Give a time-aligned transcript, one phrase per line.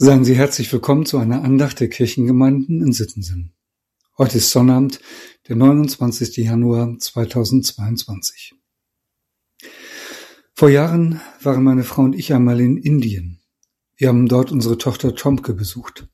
[0.00, 3.52] Seien Sie herzlich willkommen zu einer Andacht der Kirchengemeinden in Sittensen.
[4.16, 5.00] Heute ist Sonnabend,
[5.48, 6.36] der 29.
[6.36, 8.54] Januar 2022.
[10.54, 13.40] Vor Jahren waren meine Frau und ich einmal in Indien.
[13.96, 16.06] Wir haben dort unsere Tochter Tomke besucht.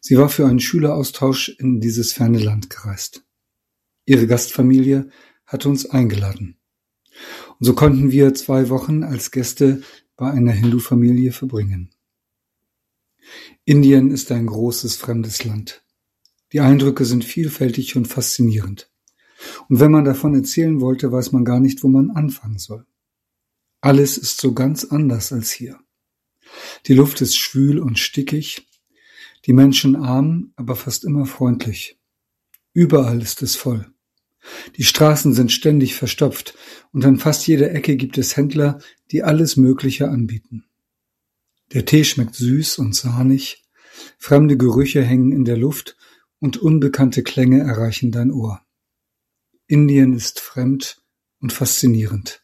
[0.00, 3.26] Sie war für einen Schüleraustausch in dieses ferne Land gereist.
[4.06, 5.10] Ihre Gastfamilie
[5.44, 6.56] hatte uns eingeladen.
[7.58, 9.82] Und so konnten wir zwei Wochen als Gäste
[10.16, 11.90] bei einer Hindu-Familie verbringen.
[13.64, 15.84] Indien ist ein großes fremdes Land.
[16.52, 18.90] Die Eindrücke sind vielfältig und faszinierend.
[19.68, 22.86] Und wenn man davon erzählen wollte, weiß man gar nicht, wo man anfangen soll.
[23.80, 25.78] Alles ist so ganz anders als hier.
[26.86, 28.66] Die Luft ist schwül und stickig,
[29.46, 31.98] die Menschen arm, aber fast immer freundlich.
[32.72, 33.86] Überall ist es voll.
[34.76, 36.56] Die Straßen sind ständig verstopft
[36.92, 38.78] und an fast jeder Ecke gibt es Händler,
[39.10, 40.64] die alles Mögliche anbieten.
[41.72, 43.64] Der Tee schmeckt süß und sahnig,
[44.18, 45.96] fremde Gerüche hängen in der Luft
[46.38, 48.62] und unbekannte Klänge erreichen dein Ohr.
[49.66, 51.02] Indien ist fremd
[51.40, 52.42] und faszinierend.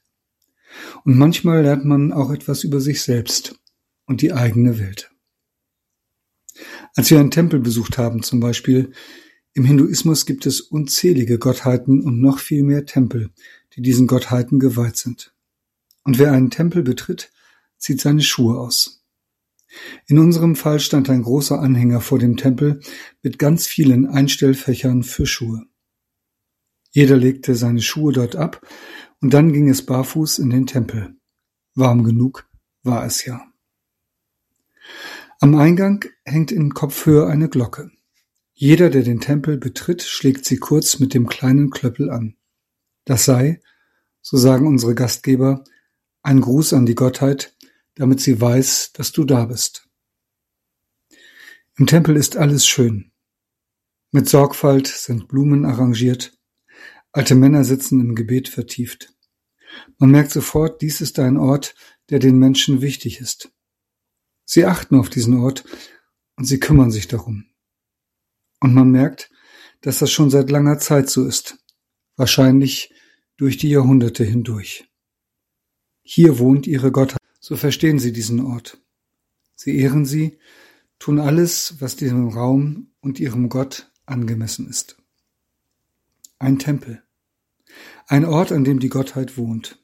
[1.05, 3.59] Und manchmal lernt man auch etwas über sich selbst
[4.05, 5.11] und die eigene Welt.
[6.95, 8.93] Als wir einen Tempel besucht haben zum Beispiel,
[9.55, 13.31] im Hinduismus gibt es unzählige Gottheiten und noch viel mehr Tempel,
[13.75, 15.33] die diesen Gottheiten geweiht sind.
[16.03, 17.31] Und wer einen Tempel betritt,
[17.79, 19.04] zieht seine Schuhe aus.
[20.07, 22.81] In unserem Fall stand ein großer Anhänger vor dem Tempel
[23.23, 25.67] mit ganz vielen Einstellfächern für Schuhe.
[26.91, 28.67] Jeder legte seine Schuhe dort ab
[29.21, 31.17] und dann ging es barfuß in den Tempel.
[31.75, 32.49] Warm genug
[32.83, 33.43] war es ja.
[35.41, 37.91] Am Eingang hängt in Kopfhöhe eine Glocke.
[38.53, 42.37] Jeder, der den Tempel betritt, schlägt sie kurz mit dem kleinen Klöppel an.
[43.05, 43.61] Das sei,
[44.23, 45.65] so sagen unsere Gastgeber,
[46.23, 47.54] ein Gruß an die Gottheit,
[47.95, 49.89] damit sie weiß, dass du da bist.
[51.77, 53.13] Im Tempel ist alles schön.
[54.11, 56.39] Mit Sorgfalt sind Blumen arrangiert,
[57.13, 59.13] alte Männer sitzen im Gebet vertieft.
[59.99, 61.75] Man merkt sofort, dies ist ein Ort,
[62.11, 63.51] der den Menschen wichtig ist.
[64.45, 65.65] Sie achten auf diesen Ort
[66.37, 67.47] und sie kümmern sich darum.
[68.61, 69.31] Und man merkt,
[69.81, 71.59] dass das schon seit langer Zeit so ist,
[72.17, 72.93] wahrscheinlich
[73.37, 74.89] durch die Jahrhunderte hindurch.
[76.03, 77.24] Hier wohnt ihre Gottheit.
[77.47, 78.79] So verstehen sie diesen Ort.
[79.55, 80.39] Sie ehren sie,
[80.99, 84.97] tun alles, was diesem Raum und ihrem Gott angemessen ist.
[86.39, 87.03] Ein Tempel.
[88.07, 89.79] Ein Ort, an dem die Gottheit wohnt.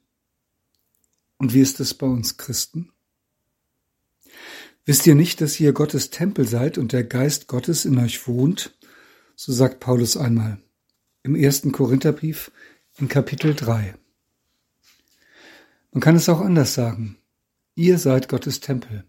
[1.36, 2.92] Und wie ist es bei uns Christen?
[4.86, 8.74] Wisst ihr nicht, dass ihr Gottes Tempel seid und der Geist Gottes in euch wohnt?
[9.36, 10.62] So sagt Paulus einmal
[11.24, 12.52] im ersten Korintherbrief
[12.96, 13.96] in Kapitel 3.
[15.92, 17.18] Man kann es auch anders sagen.
[17.74, 19.04] Ihr seid Gottes Tempel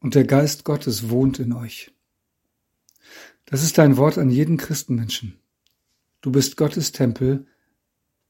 [0.00, 1.92] und der Geist Gottes wohnt in euch.
[3.46, 5.38] Das ist ein Wort an jeden Christenmenschen.
[6.20, 7.46] Du bist Gottes Tempel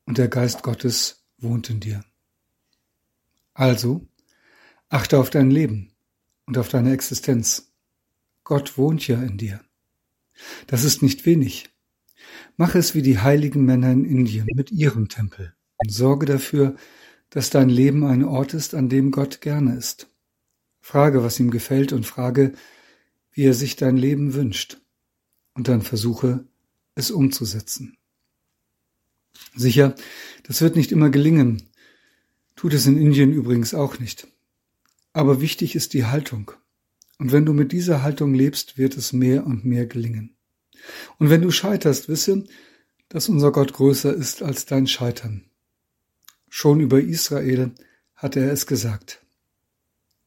[0.06, 2.04] und der Geist Gottes wohnt in dir.
[3.54, 4.06] Also,
[4.88, 5.92] achte auf dein Leben
[6.46, 7.72] und auf deine Existenz.
[8.44, 9.60] Gott wohnt ja in dir.
[10.66, 11.68] Das ist nicht wenig.
[12.56, 16.76] Mach es wie die heiligen Männer in Indien mit ihrem Tempel und sorge dafür,
[17.32, 20.06] dass dein Leben ein Ort ist, an dem Gott gerne ist.
[20.82, 22.52] Frage, was ihm gefällt und frage,
[23.32, 24.82] wie er sich dein Leben wünscht.
[25.54, 26.44] Und dann versuche,
[26.94, 27.96] es umzusetzen.
[29.54, 29.94] Sicher,
[30.42, 31.70] das wird nicht immer gelingen.
[32.54, 34.28] Tut es in Indien übrigens auch nicht.
[35.14, 36.52] Aber wichtig ist die Haltung.
[37.18, 40.36] Und wenn du mit dieser Haltung lebst, wird es mehr und mehr gelingen.
[41.18, 42.44] Und wenn du scheiterst, wisse,
[43.08, 45.46] dass unser Gott größer ist als dein Scheitern.
[46.54, 47.72] Schon über Israel
[48.14, 49.24] hatte er es gesagt.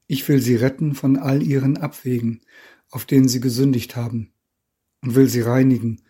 [0.08, 2.42] Ich will sie retten von all ihren Abwegen,
[2.90, 4.34] auf denen sie gesündigt haben,
[5.04, 6.02] und will sie reinigen,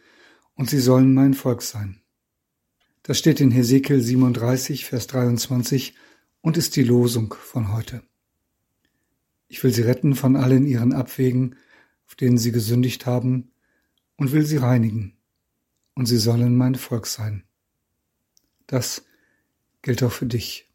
[0.54, 2.00] und sie sollen mein Volk sein.
[3.04, 5.96] Das steht in Hesekiel 37, Vers 23
[6.40, 8.02] und ist die Losung von heute.
[9.50, 11.58] Ich will sie retten von allen ihren Abwegen,
[12.08, 13.52] auf denen sie gesündigt haben,
[14.16, 15.18] und will sie reinigen,
[15.94, 17.44] und sie sollen mein Volk sein.
[18.66, 19.04] Das
[19.86, 20.68] gilt auch für dich.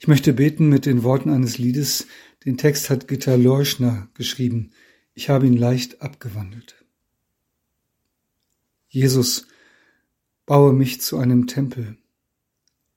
[0.00, 2.06] Ich möchte beten mit den Worten eines Liedes.
[2.46, 4.70] Den Text hat Gitta Leuschner geschrieben.
[5.12, 6.82] Ich habe ihn leicht abgewandelt.
[8.88, 9.48] Jesus,
[10.46, 11.98] baue mich zu einem Tempel,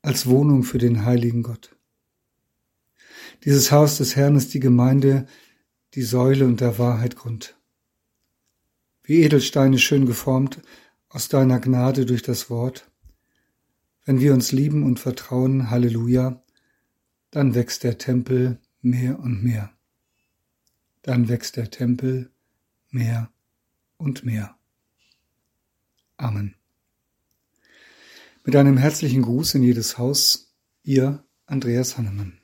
[0.02, 1.76] als Wohnung für den heiligen Gott.
[3.44, 5.28] Dieses Haus des Herrn ist die Gemeinde,
[5.96, 7.58] die Säule und der Wahrheit Grund.
[9.04, 10.62] Wie Edelsteine schön geformt
[11.10, 12.90] aus deiner Gnade durch das Wort,
[14.12, 16.44] wenn wir uns lieben und vertrauen, Halleluja,
[17.30, 19.72] dann wächst der Tempel mehr und mehr.
[21.02, 22.30] dann wächst der Tempel
[22.90, 23.32] mehr
[23.96, 24.58] und mehr.
[26.18, 26.56] Amen.
[28.44, 30.54] Mit einem herzlichen Gruß in jedes Haus,
[30.84, 32.41] Ihr Andreas Hannemann.